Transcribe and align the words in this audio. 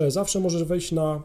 Zawsze 0.00 0.40
możesz 0.40 0.64
wejść 0.64 0.92
na 0.92 1.22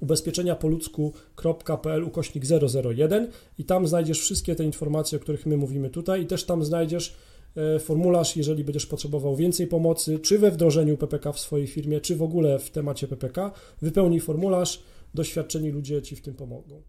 ubezpieczenia 0.00 0.56
po 0.56 0.68
ludzku.pl 0.68 2.04
ukośnik 2.04 2.44
001 2.84 3.30
i 3.58 3.64
tam 3.64 3.86
znajdziesz 3.86 4.20
wszystkie 4.20 4.54
te 4.54 4.64
informacje, 4.64 5.18
o 5.18 5.20
których 5.20 5.46
my 5.46 5.56
mówimy 5.56 5.90
tutaj 5.90 6.22
i 6.22 6.26
też 6.26 6.44
tam 6.44 6.64
znajdziesz 6.64 7.16
e, 7.56 7.78
formularz, 7.78 8.36
jeżeli 8.36 8.64
będziesz 8.64 8.86
potrzebował 8.86 9.36
więcej 9.36 9.66
pomocy, 9.66 10.18
czy 10.18 10.38
we 10.38 10.50
wdrożeniu 10.50 10.96
PPK 10.96 11.32
w 11.32 11.40
swojej 11.40 11.66
firmie, 11.66 12.00
czy 12.00 12.16
w 12.16 12.22
ogóle 12.22 12.58
w 12.58 12.70
temacie 12.70 13.08
PPK. 13.08 13.52
Wypełnij 13.82 14.20
formularz, 14.20 14.82
doświadczeni 15.14 15.70
ludzie 15.70 16.02
Ci 16.02 16.16
w 16.16 16.22
tym 16.22 16.34
pomogą. 16.34 16.82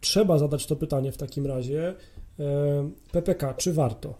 Trzeba 0.00 0.38
zadać 0.38 0.66
to 0.66 0.76
pytanie 0.76 1.12
w 1.12 1.16
takim 1.16 1.46
razie. 1.46 1.94
E, 2.38 2.90
PPK, 3.12 3.54
czy 3.54 3.72
warto? 3.72 4.14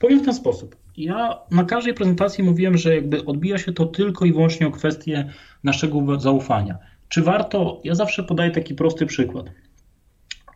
Powiem 0.00 0.20
w 0.20 0.24
ten 0.24 0.34
sposób. 0.34 0.81
Ja 0.96 1.38
na 1.50 1.64
każdej 1.64 1.94
prezentacji 1.94 2.44
mówiłem, 2.44 2.76
że 2.76 2.94
jakby 2.94 3.24
odbija 3.24 3.58
się 3.58 3.72
to 3.72 3.86
tylko 3.86 4.24
i 4.24 4.32
wyłącznie 4.32 4.66
o 4.66 4.70
kwestię 4.70 5.32
naszego 5.64 6.20
zaufania. 6.20 6.78
Czy 7.08 7.22
warto? 7.22 7.80
Ja 7.84 7.94
zawsze 7.94 8.22
podaję 8.22 8.50
taki 8.50 8.74
prosty 8.74 9.06
przykład. 9.06 9.46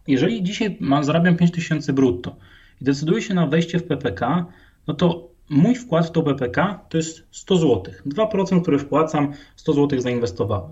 Jeżeli 0.06 0.42
dzisiaj 0.42 0.76
mam, 0.80 1.04
zarabiam 1.04 1.36
5000 1.36 1.92
brutto 1.92 2.36
i 2.80 2.84
decyduję 2.84 3.22
się 3.22 3.34
na 3.34 3.46
wejście 3.46 3.78
w 3.78 3.84
PPK, 3.84 4.46
no 4.86 4.94
to 4.94 5.28
mój 5.50 5.74
wkład 5.74 6.06
w 6.06 6.10
to 6.10 6.22
PPK 6.22 6.80
to 6.88 6.96
jest 6.96 7.26
100 7.30 7.56
zł. 7.56 7.82
2%, 8.06 8.62
które 8.62 8.78
wpłacam, 8.78 9.32
100 9.56 9.72
zł 9.72 10.00
zainwestowałem. 10.00 10.70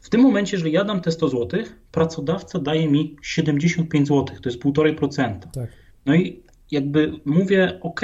W 0.00 0.08
tym 0.08 0.20
momencie, 0.20 0.56
jeżeli 0.56 0.72
ja 0.72 0.84
dam 0.84 1.00
te 1.00 1.10
100 1.10 1.28
zł, 1.28 1.60
pracodawca 1.92 2.58
daje 2.58 2.88
mi 2.88 3.16
75 3.22 4.08
zł, 4.08 4.24
to 4.42 4.48
jest 4.48 4.62
1,5%. 4.62 5.38
Tak. 5.52 5.68
No 6.06 6.14
i 6.14 6.42
jakby 6.70 7.12
mówię, 7.24 7.78
OK, 7.82 8.00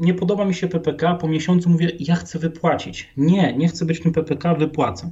nie 0.00 0.14
podoba 0.14 0.44
mi 0.44 0.54
się 0.54 0.68
PPK, 0.68 1.14
po 1.14 1.28
miesiącu 1.28 1.70
mówię, 1.70 1.92
ja 2.00 2.14
chcę 2.16 2.38
wypłacić. 2.38 3.08
Nie, 3.16 3.56
nie 3.56 3.68
chcę 3.68 3.84
być 3.84 4.00
tym 4.00 4.12
PPK, 4.12 4.54
wypłacam. 4.54 5.10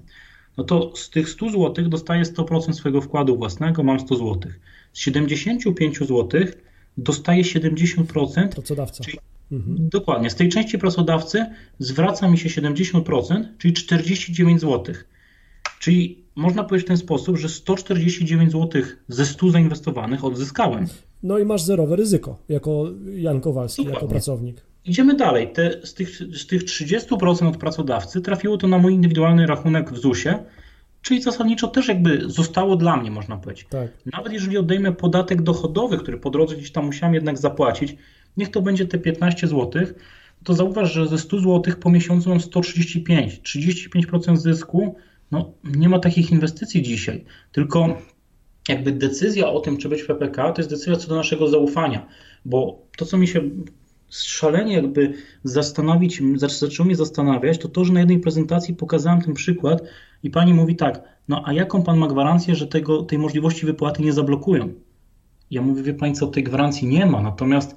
No 0.56 0.64
to 0.64 0.96
z 0.96 1.10
tych 1.10 1.28
100 1.28 1.50
zł 1.50 1.88
dostaję 1.88 2.22
100% 2.22 2.72
swojego 2.72 3.00
wkładu 3.00 3.36
własnego, 3.36 3.82
mam 3.82 4.00
100 4.00 4.16
zł. 4.16 4.40
Z 4.92 4.98
75 4.98 5.98
zł 5.98 6.28
dostaję 6.98 7.42
70%. 7.42 8.48
Pracodawca. 8.48 9.04
Czyli 9.04 9.18
mhm. 9.52 9.88
Dokładnie. 9.88 10.30
Z 10.30 10.34
tej 10.34 10.48
części 10.48 10.78
pracodawcy 10.78 11.46
zwraca 11.78 12.28
mi 12.28 12.38
się 12.38 12.48
70%, 12.48 13.44
czyli 13.58 13.74
49 13.74 14.60
zł. 14.60 14.94
Czyli 15.78 16.24
można 16.36 16.64
powiedzieć 16.64 16.86
w 16.86 16.88
ten 16.88 16.96
sposób, 16.96 17.38
że 17.38 17.48
149 17.48 18.52
zł 18.52 18.82
ze 19.08 19.26
100 19.26 19.50
zainwestowanych 19.50 20.24
odzyskałem. 20.24 20.86
No 21.22 21.38
i 21.38 21.44
masz 21.44 21.62
zerowe 21.62 21.96
ryzyko 21.96 22.38
jako 22.48 22.84
Jan 23.14 23.40
Kowalski, 23.40 23.82
Dokładnie. 23.82 24.02
jako 24.02 24.08
pracownik. 24.08 24.71
Idziemy 24.84 25.14
dalej. 25.14 25.52
Te, 25.52 25.86
z, 25.86 25.94
tych, 25.94 26.16
z 26.16 26.46
tych 26.46 26.64
30% 26.64 27.48
od 27.48 27.56
pracodawcy 27.56 28.20
trafiło 28.20 28.56
to 28.56 28.68
na 28.68 28.78
mój 28.78 28.94
indywidualny 28.94 29.46
rachunek 29.46 29.90
w 29.90 29.98
ZUS-ie, 29.98 30.38
czyli 31.02 31.22
zasadniczo 31.22 31.68
też 31.68 31.88
jakby 31.88 32.22
zostało 32.26 32.76
dla 32.76 32.96
mnie, 32.96 33.10
można 33.10 33.36
powiedzieć. 33.36 33.66
Tak. 33.70 33.88
Nawet 34.12 34.32
jeżeli 34.32 34.58
odejmę 34.58 34.92
podatek 34.92 35.42
dochodowy, 35.42 35.98
który 35.98 36.18
po 36.18 36.30
drodze 36.30 36.56
gdzieś 36.56 36.72
tam 36.72 36.86
musiałem 36.86 37.14
jednak 37.14 37.38
zapłacić, 37.38 37.96
niech 38.36 38.50
to 38.50 38.62
będzie 38.62 38.86
te 38.86 38.98
15 38.98 39.46
zł, 39.48 39.86
to 40.44 40.54
zauważ, 40.54 40.92
że 40.92 41.08
ze 41.08 41.18
100 41.18 41.38
zł 41.40 41.74
po 41.80 41.90
miesiącu 41.90 42.28
mam 42.28 42.40
135. 42.40 43.40
35% 43.40 44.36
zysku, 44.36 44.96
no 45.30 45.52
nie 45.64 45.88
ma 45.88 45.98
takich 45.98 46.32
inwestycji 46.32 46.82
dzisiaj, 46.82 47.24
tylko 47.52 47.98
jakby 48.68 48.92
decyzja 48.92 49.48
o 49.48 49.60
tym, 49.60 49.76
czy 49.76 49.88
być 49.88 50.02
w 50.02 50.06
PPK, 50.06 50.52
to 50.52 50.60
jest 50.60 50.70
decyzja 50.70 50.96
co 50.96 51.08
do 51.08 51.16
naszego 51.16 51.48
zaufania, 51.48 52.06
bo 52.44 52.82
to, 52.96 53.04
co 53.04 53.18
mi 53.18 53.28
się 53.28 53.50
szalenie 54.12 54.74
jakby 54.74 55.14
zastanowić, 55.44 56.22
zaczęło 56.36 56.86
mnie 56.86 56.96
zastanawiać, 56.96 57.58
to 57.58 57.68
to, 57.68 57.84
że 57.84 57.92
na 57.92 58.00
jednej 58.00 58.18
prezentacji 58.18 58.74
pokazałem 58.74 59.20
ten 59.20 59.34
przykład 59.34 59.82
i 60.22 60.30
pani 60.30 60.54
mówi 60.54 60.76
tak, 60.76 61.02
no 61.28 61.42
a 61.46 61.52
jaką 61.52 61.82
pan 61.82 61.98
ma 61.98 62.06
gwarancję, 62.06 62.54
że 62.54 62.66
tego, 62.66 63.02
tej 63.02 63.18
możliwości 63.18 63.66
wypłaty 63.66 64.02
nie 64.02 64.12
zablokują? 64.12 64.72
Ja 65.50 65.62
mówię, 65.62 65.82
wie 65.82 65.94
pani 65.94 66.14
co, 66.14 66.26
tej 66.26 66.44
gwarancji 66.44 66.88
nie 66.88 67.06
ma, 67.06 67.22
natomiast 67.22 67.76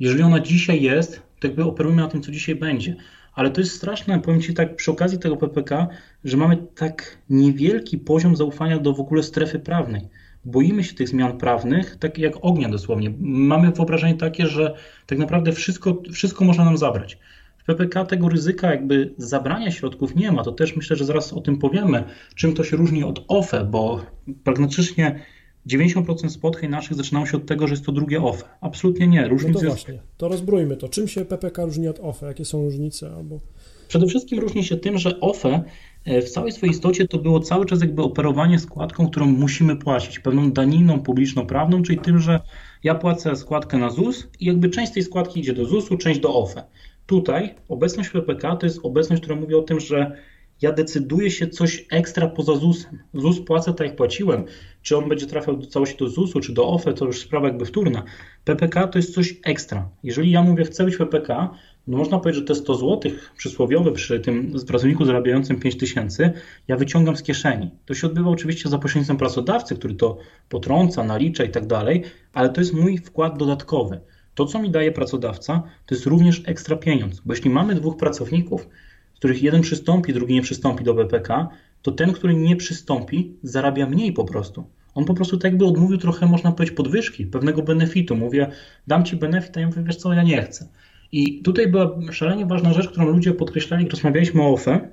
jeżeli 0.00 0.22
ona 0.22 0.40
dzisiaj 0.40 0.82
jest, 0.82 1.22
to 1.40 1.46
jakby 1.46 1.64
operujemy 1.64 2.02
na 2.02 2.08
tym, 2.08 2.22
co 2.22 2.30
dzisiaj 2.30 2.54
będzie. 2.54 2.96
Ale 3.34 3.50
to 3.50 3.60
jest 3.60 3.76
straszne, 3.76 4.20
powiem 4.20 4.40
Ci 4.40 4.54
tak 4.54 4.76
przy 4.76 4.90
okazji 4.90 5.18
tego 5.18 5.36
PPK, 5.36 5.88
że 6.24 6.36
mamy 6.36 6.56
tak 6.74 7.18
niewielki 7.30 7.98
poziom 7.98 8.36
zaufania 8.36 8.78
do 8.78 8.92
w 8.92 9.00
ogóle 9.00 9.22
strefy 9.22 9.58
prawnej 9.58 10.08
boimy 10.46 10.84
się 10.84 10.94
tych 10.94 11.08
zmian 11.08 11.38
prawnych, 11.38 11.96
tak 11.96 12.18
jak 12.18 12.32
ognia 12.42 12.68
dosłownie. 12.68 13.12
Mamy 13.20 13.72
wyobrażenie 13.72 14.14
takie, 14.14 14.46
że 14.46 14.74
tak 15.06 15.18
naprawdę 15.18 15.52
wszystko, 15.52 16.02
wszystko 16.12 16.44
można 16.44 16.64
nam 16.64 16.78
zabrać. 16.78 17.18
W 17.58 17.64
PPK 17.64 18.04
tego 18.04 18.28
ryzyka 18.28 18.70
jakby 18.70 19.14
zabrania 19.18 19.70
środków 19.70 20.16
nie 20.16 20.32
ma. 20.32 20.44
To 20.44 20.52
też 20.52 20.76
myślę, 20.76 20.96
że 20.96 21.04
zaraz 21.04 21.32
o 21.32 21.40
tym 21.40 21.58
powiemy, 21.58 22.04
czym 22.34 22.54
to 22.54 22.64
się 22.64 22.76
różni 22.76 23.04
od 23.04 23.24
OFE, 23.28 23.64
bo 23.64 24.00
pragmatycznie 24.44 25.20
90% 25.66 26.28
spotkań 26.28 26.70
naszych 26.70 26.96
zaczynało 26.96 27.26
się 27.26 27.36
od 27.36 27.46
tego, 27.46 27.66
że 27.66 27.74
jest 27.74 27.86
to 27.86 27.92
drugie 27.92 28.22
OFE. 28.22 28.44
Absolutnie 28.60 29.06
nie. 29.06 29.28
Różnice 29.28 29.52
no 29.54 29.60
to 29.60 29.66
właśnie, 29.66 30.02
to 30.16 30.28
rozbrójmy 30.28 30.76
to. 30.76 30.88
Czym 30.88 31.08
się 31.08 31.24
PPK 31.24 31.64
różni 31.64 31.88
od 31.88 32.00
OFE? 32.00 32.26
Jakie 32.26 32.44
są 32.44 32.62
różnice? 32.62 33.10
Albo... 33.16 33.40
Przede 33.88 34.06
wszystkim 34.06 34.38
różni 34.38 34.64
się 34.64 34.76
tym, 34.76 34.98
że 34.98 35.20
OFE 35.20 35.64
w 36.06 36.28
całej 36.28 36.52
swojej 36.52 36.70
istocie 36.70 37.08
to 37.08 37.18
było 37.18 37.40
cały 37.40 37.66
czas 37.66 37.80
jakby 37.80 38.02
operowanie 38.02 38.58
składką, 38.58 39.08
którą 39.08 39.26
musimy 39.26 39.76
płacić, 39.76 40.18
pewną 40.18 40.52
daniną 40.52 41.00
publiczną 41.00 41.46
prawną, 41.46 41.82
czyli 41.82 41.98
tym, 41.98 42.18
że 42.18 42.40
ja 42.84 42.94
płacę 42.94 43.36
składkę 43.36 43.78
na 43.78 43.90
ZUS 43.90 44.28
i 44.40 44.46
jakby 44.46 44.70
część 44.70 44.92
tej 44.92 45.02
składki 45.02 45.40
idzie 45.40 45.52
do 45.52 45.64
ZUS-u, 45.64 45.96
część 45.96 46.20
do 46.20 46.34
OFE. 46.34 46.64
Tutaj 47.06 47.54
obecność 47.68 48.10
PPK 48.10 48.56
to 48.56 48.66
jest 48.66 48.80
obecność, 48.82 49.22
która 49.22 49.36
mówi 49.36 49.54
o 49.54 49.62
tym, 49.62 49.80
że 49.80 50.16
ja 50.62 50.72
decyduję 50.72 51.30
się 51.30 51.48
coś 51.48 51.86
ekstra 51.90 52.28
poza 52.28 52.56
ZUS-em. 52.56 52.98
ZUS 53.14 53.40
płacę 53.40 53.74
tak 53.74 53.86
jak 53.86 53.96
płaciłem. 53.96 54.44
Czy 54.86 54.96
on 54.96 55.08
będzie 55.08 55.26
trafiał 55.26 55.56
do 55.56 55.66
całości 55.66 55.96
do 55.98 56.08
ZUS-u, 56.08 56.40
czy 56.40 56.52
do 56.52 56.68
OFE, 56.68 56.94
to 56.94 57.04
już 57.04 57.20
sprawa 57.20 57.48
jakby 57.48 57.64
wtórna. 57.64 58.02
PPK 58.44 58.86
to 58.86 58.98
jest 58.98 59.14
coś 59.14 59.34
ekstra. 59.44 59.88
Jeżeli 60.02 60.30
ja 60.30 60.42
mówię, 60.42 60.64
chcę 60.64 60.84
być 60.84 60.96
PPK, 60.96 61.50
no 61.86 61.96
można 61.96 62.18
powiedzieć, 62.18 62.40
że 62.40 62.46
te 62.46 62.54
100 62.54 62.74
zł 62.74 63.12
przysłowiowe 63.36 63.92
przy 63.92 64.20
tym 64.20 64.52
pracowniku 64.66 65.04
zarabiającym 65.04 65.60
5 65.60 65.76
tysięcy 65.76 66.32
ja 66.68 66.76
wyciągam 66.76 67.16
z 67.16 67.22
kieszeni. 67.22 67.70
To 67.86 67.94
się 67.94 68.06
odbywa 68.06 68.30
oczywiście 68.30 68.68
za 68.68 68.78
pośrednictwem 68.78 69.16
pracodawcy, 69.16 69.76
który 69.76 69.94
to 69.94 70.18
potrąca, 70.48 71.04
nalicza 71.04 71.44
i 71.44 71.50
tak 71.50 71.66
dalej, 71.66 72.02
ale 72.32 72.48
to 72.48 72.60
jest 72.60 72.74
mój 72.74 72.98
wkład 72.98 73.38
dodatkowy. 73.38 74.00
To, 74.34 74.46
co 74.46 74.58
mi 74.58 74.70
daje 74.70 74.92
pracodawca, 74.92 75.62
to 75.86 75.94
jest 75.94 76.06
również 76.06 76.42
ekstra 76.44 76.76
pieniądz, 76.76 77.20
bo 77.20 77.34
jeśli 77.34 77.50
mamy 77.50 77.74
dwóch 77.74 77.96
pracowników, 77.96 78.68
z 79.14 79.18
których 79.18 79.42
jeden 79.42 79.60
przystąpi, 79.60 80.12
drugi 80.12 80.34
nie 80.34 80.42
przystąpi 80.42 80.84
do 80.84 80.94
BPK, 80.94 81.48
to 81.82 81.92
ten, 81.92 82.12
który 82.12 82.34
nie 82.34 82.56
przystąpi, 82.56 83.36
zarabia 83.42 83.86
mniej 83.86 84.12
po 84.12 84.24
prostu. 84.24 84.75
On 84.96 85.04
po 85.04 85.14
prostu 85.14 85.36
tak 85.36 85.52
jakby 85.52 85.66
odmówił 85.66 85.98
trochę, 85.98 86.26
można 86.26 86.52
powiedzieć, 86.52 86.76
podwyżki, 86.76 87.26
pewnego 87.26 87.62
benefitu. 87.62 88.16
Mówię, 88.16 88.50
dam 88.86 89.04
ci 89.04 89.16
benefit, 89.16 89.56
a 89.56 89.60
ja 89.60 89.66
mówię, 89.66 89.82
wiesz 89.82 89.96
co, 89.96 90.12
ja 90.12 90.22
nie 90.22 90.42
chcę. 90.42 90.68
I 91.12 91.42
tutaj 91.42 91.68
była 91.68 91.98
szalenie 92.12 92.46
ważna 92.46 92.72
rzecz, 92.72 92.88
którą 92.88 93.08
ludzie 93.08 93.32
podkreślali, 93.32 93.82
jak 93.84 93.92
rozmawialiśmy 93.92 94.42
o 94.42 94.52
OFE, 94.52 94.88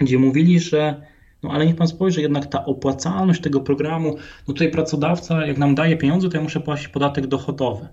gdzie 0.00 0.18
mówili, 0.18 0.60
że 0.60 1.02
no 1.42 1.50
ale 1.50 1.66
niech 1.66 1.76
pan 1.76 1.88
spojrzy, 1.88 2.22
jednak 2.22 2.46
ta 2.46 2.64
opłacalność 2.64 3.40
tego 3.40 3.60
programu, 3.60 4.16
no 4.48 4.54
tutaj 4.54 4.70
pracodawca, 4.70 5.46
jak 5.46 5.58
nam 5.58 5.74
daje 5.74 5.96
pieniądze, 5.96 6.28
to 6.28 6.36
ja 6.36 6.42
muszę 6.42 6.60
płacić 6.60 6.88
podatek 6.88 7.26
dochodowy. 7.26 7.88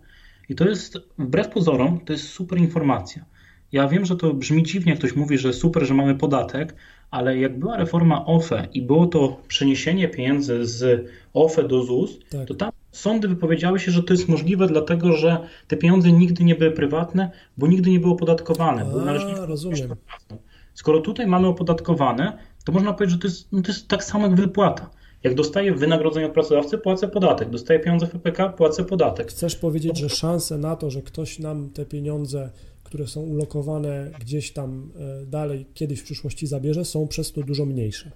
I 0.50 0.56
to 0.56 0.70
jest, 0.70 0.98
wbrew 1.18 1.50
pozorom, 1.50 2.00
to 2.06 2.14
jest 2.14 2.30
super 2.30 2.60
informacja. 2.60 3.26
Ja 3.72 3.88
wiem, 3.88 4.06
że 4.06 4.16
to 4.16 4.34
brzmi 4.34 4.64
dziwnie, 4.64 4.90
jak 4.90 5.00
ktoś 5.00 5.16
mówi, 5.16 5.38
że 5.38 5.54
super, 5.54 5.86
że 5.86 5.94
mamy 5.94 6.16
podatek, 6.16 6.76
ale 7.12 7.38
jak 7.38 7.60
była 7.60 7.78
reforma 7.78 8.26
OFE 8.26 8.68
i 8.74 8.82
było 8.82 9.08
to 9.08 9.38
przeniesienie 9.48 10.08
pieniędzy 10.08 10.66
z 10.66 11.08
OFE 11.34 11.64
do 11.64 11.84
ZUS, 11.84 12.20
tak. 12.30 12.48
to 12.48 12.54
tam 12.54 12.72
sądy 12.92 13.28
wypowiedziały 13.28 13.80
się, 13.80 13.92
że 13.92 14.04
to 14.04 14.14
jest 14.14 14.30
możliwe, 14.30 14.68
dlatego 14.68 15.14
że 15.14 15.38
te 15.68 15.78
pieniądze 15.78 16.12
nigdy 16.12 16.44
nie 16.44 16.56
były 16.56 16.72
prywatne, 16.72 17.32
bo 17.58 17.68
nigdy 17.68 17.90
nie 17.90 18.00
były 18.00 18.14
opodatkowane. 18.14 18.86
A, 19.42 19.46
rozumiem. 19.46 19.96
Skoro 20.74 21.02
tutaj 21.02 21.28
mamy 21.28 21.48
opodatkowane, 21.48 22.38
to 22.66 22.72
można 22.72 22.94
powiedzieć, 22.94 23.14
że 23.14 23.20
to 23.20 23.28
jest, 23.28 23.48
no 23.52 23.62
to 23.62 23.68
jest 23.68 23.88
tak 23.88 24.04
samo 24.04 24.28
jak 24.28 24.36
wypłata. 24.36 24.90
Jak 25.24 25.36
dostaję 25.36 25.74
wynagrodzenie 25.74 26.26
od 26.26 26.32
pracodawcy, 26.32 26.78
płacę 26.78 27.08
podatek. 27.08 27.50
Dostaję 27.50 27.80
pieniądze 27.80 28.08
w 28.08 28.10
PPK, 28.10 28.50
płacę 28.50 28.84
podatek. 28.84 29.28
Chcesz 29.28 29.56
powiedzieć, 29.56 29.98
że 29.98 30.10
szanse 30.10 30.58
na 30.58 30.76
to, 30.76 30.90
że 30.90 31.02
ktoś 31.02 31.40
nam 31.40 31.70
te 31.70 31.86
pieniądze, 31.86 32.50
które 32.88 33.08
są 33.08 33.22
ulokowane 33.22 34.12
gdzieś 34.20 34.52
tam 34.52 34.92
e, 34.96 35.26
dalej, 35.26 35.66
kiedyś 35.74 36.00
w 36.00 36.04
przyszłości 36.04 36.48
zabierze, 36.48 36.86
są 36.86 37.08
przez 37.08 37.32
to 37.32 37.44
dużo 37.44 37.66
mniejsze? 37.66 38.12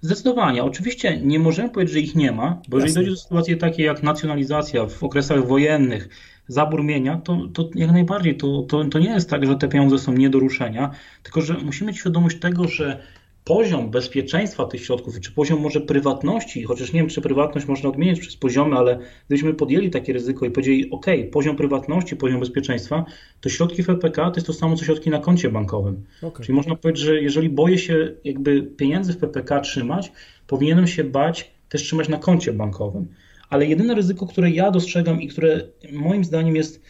Zdecydowanie. 0.00 0.64
Oczywiście 0.64 1.20
nie 1.20 1.38
możemy 1.38 1.70
powiedzieć, 1.70 1.94
że 1.94 2.00
ich 2.00 2.14
nie 2.14 2.32
ma, 2.32 2.62
bo 2.68 2.76
jeżeli 2.76 2.94
dojdzie 2.94 3.10
do 3.10 3.16
sytuacji 3.16 3.56
takiej 3.56 3.86
jak 3.86 4.02
nacjonalizacja 4.02 4.86
w 4.86 5.04
okresach 5.04 5.46
wojennych, 5.46 6.08
zabór 6.48 6.84
mienia, 6.84 7.20
to, 7.24 7.48
to 7.54 7.70
jak 7.74 7.92
najbardziej 7.92 8.36
to, 8.36 8.62
to, 8.62 8.84
to 8.84 8.98
nie 8.98 9.10
jest 9.10 9.30
tak, 9.30 9.46
że 9.46 9.56
te 9.56 9.68
pieniądze 9.68 9.98
są 9.98 10.12
nie 10.12 10.30
do 10.30 10.38
ruszenia, 10.38 10.90
tylko 11.22 11.40
że 11.40 11.54
musimy 11.54 11.88
mieć 11.88 11.98
świadomość 11.98 12.38
tego, 12.38 12.68
że 12.68 13.02
poziom 13.46 13.90
bezpieczeństwa 13.90 14.64
tych 14.64 14.84
środków, 14.84 15.20
czy 15.20 15.32
poziom 15.32 15.60
może 15.60 15.80
prywatności, 15.80 16.62
chociaż 16.62 16.92
nie 16.92 17.00
wiem, 17.00 17.08
czy 17.08 17.20
prywatność 17.20 17.66
można 17.66 17.88
odmienić 17.88 18.20
przez 18.20 18.36
poziomy, 18.36 18.76
ale 18.76 18.98
gdybyśmy 19.26 19.54
podjęli 19.54 19.90
takie 19.90 20.12
ryzyko 20.12 20.46
i 20.46 20.50
powiedzieli, 20.50 20.90
OK, 20.90 21.06
poziom 21.32 21.56
prywatności, 21.56 22.16
poziom 22.16 22.40
bezpieczeństwa, 22.40 23.04
to 23.40 23.48
środki 23.48 23.82
w 23.82 23.86
PPK 23.86 24.30
to 24.30 24.36
jest 24.36 24.46
to 24.46 24.52
samo, 24.52 24.76
co 24.76 24.84
środki 24.84 25.10
na 25.10 25.18
koncie 25.18 25.50
bankowym. 25.50 26.04
Okay. 26.22 26.46
Czyli 26.46 26.56
można 26.56 26.76
powiedzieć, 26.76 27.04
że 27.04 27.20
jeżeli 27.20 27.48
boję 27.48 27.78
się 27.78 28.12
jakby 28.24 28.62
pieniędzy 28.62 29.12
w 29.12 29.16
PPK 29.16 29.60
trzymać, 29.60 30.12
powinienem 30.46 30.86
się 30.86 31.04
bać 31.04 31.50
też 31.68 31.82
trzymać 31.82 32.08
na 32.08 32.18
koncie 32.18 32.52
bankowym. 32.52 33.06
Ale 33.50 33.66
jedyne 33.66 33.94
ryzyko, 33.94 34.26
które 34.26 34.50
ja 34.50 34.70
dostrzegam 34.70 35.22
i 35.22 35.28
które 35.28 35.60
moim 35.92 36.24
zdaniem 36.24 36.56
jest 36.56 36.82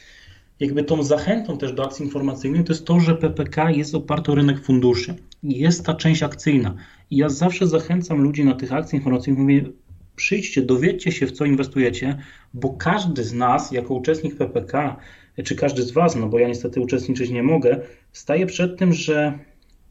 jakby 0.60 0.84
tą 0.84 1.02
zachętą 1.02 1.58
też 1.58 1.72
do 1.72 1.84
akcji 1.84 2.04
informacyjnej, 2.04 2.64
to 2.64 2.72
jest 2.72 2.86
to, 2.86 3.00
że 3.00 3.14
PPK 3.14 3.70
jest 3.70 3.94
oparty 3.94 4.32
o 4.32 4.34
rynek 4.34 4.64
funduszy. 4.64 5.14
Jest 5.48 5.86
ta 5.86 5.94
część 5.94 6.22
akcyjna. 6.22 6.74
I 7.10 7.16
ja 7.16 7.28
zawsze 7.28 7.66
zachęcam 7.66 8.20
ludzi 8.20 8.44
na 8.44 8.54
tych 8.54 8.72
akcjach 8.72 8.94
informacyjnych, 9.00 9.42
mówię, 9.42 9.64
przyjdźcie, 10.16 10.62
dowiedzcie 10.62 11.12
się, 11.12 11.26
w 11.26 11.32
co 11.32 11.44
inwestujecie, 11.44 12.18
bo 12.54 12.70
każdy 12.70 13.24
z 13.24 13.32
nas, 13.32 13.72
jako 13.72 13.94
uczestnik 13.94 14.36
PPK, 14.36 14.96
czy 15.44 15.56
każdy 15.56 15.82
z 15.82 15.90
Was, 15.90 16.16
no 16.16 16.28
bo 16.28 16.38
ja 16.38 16.48
niestety 16.48 16.80
uczestniczyć 16.80 17.30
nie 17.30 17.42
mogę, 17.42 17.80
staje 18.12 18.46
przed 18.46 18.78
tym, 18.78 18.92
że 18.92 19.38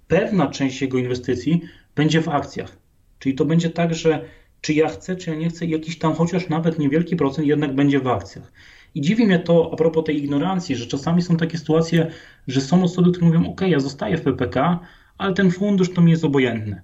pewna 0.08 0.48
część 0.48 0.82
jego 0.82 0.98
inwestycji 0.98 1.62
będzie 1.96 2.22
w 2.22 2.30
akcjach. 2.30 2.78
Czyli 3.20 3.36
to 3.36 3.46
będzie 3.46 3.70
tak, 3.70 3.94
że 3.94 4.26
czy 4.62 4.74
ja 4.74 4.88
chcę, 4.90 5.16
czy 5.16 5.30
ja 5.30 5.36
nie 5.36 5.50
chcę, 5.50 5.66
jakiś 5.66 5.98
tam 5.98 6.14
chociaż 6.14 6.50
nawet 6.50 6.80
niewielki 6.80 7.16
procent 7.16 7.48
jednak 7.48 7.76
będzie 7.76 8.00
w 8.00 8.08
akcjach. 8.08 8.52
I 8.96 9.02
dziwi 9.02 9.26
mnie 9.26 9.40
to 9.40 9.70
a 9.74 9.76
propos 9.76 10.06
tej 10.06 10.18
ignorancji, 10.18 10.76
że 10.76 10.86
czasami 10.86 11.22
są 11.22 11.38
takie 11.38 11.58
sytuacje, 11.58 12.12
że 12.48 12.62
są 12.62 12.84
osoby, 12.84 13.12
które 13.12 13.28
mówią: 13.28 13.52
OK, 13.52 13.62
ja 13.62 13.80
zostaję 13.80 14.18
w 14.18 14.22
PPK, 14.22 14.80
ale 15.18 15.34
ten 15.34 15.52
fundusz 15.52 15.94
to 15.94 16.02
mi 16.02 16.12
jest 16.12 16.24
obojętny. 16.24 16.82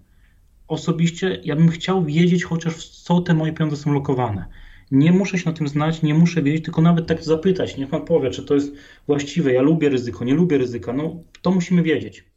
Osobiście 0.67 1.41
ja 1.43 1.55
bym 1.55 1.69
chciał 1.69 2.05
wiedzieć 2.05 2.43
chociaż 2.43 2.73
w 2.73 2.89
co 2.89 3.21
te 3.21 3.33
moje 3.33 3.53
pieniądze 3.53 3.77
są 3.77 3.93
lokowane. 3.93 4.45
Nie 4.91 5.11
muszę 5.11 5.37
się 5.37 5.49
na 5.49 5.55
tym 5.55 5.67
znać, 5.67 6.01
nie 6.01 6.13
muszę 6.13 6.41
wiedzieć, 6.43 6.65
tylko 6.65 6.81
nawet 6.81 7.07
tak 7.07 7.23
zapytać. 7.23 7.77
Niech 7.77 7.89
pan 7.89 8.05
powie, 8.05 8.29
czy 8.29 8.45
to 8.45 8.55
jest 8.55 8.73
właściwe. 9.07 9.53
Ja 9.53 9.61
lubię 9.61 9.89
ryzyko, 9.89 10.25
nie 10.25 10.33
lubię 10.33 10.57
ryzyka. 10.57 10.93
No 10.93 11.23
to 11.41 11.51
musimy 11.51 11.83
wiedzieć. 11.83 12.30